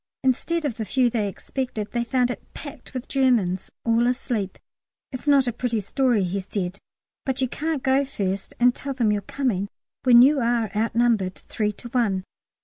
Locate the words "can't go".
7.47-8.03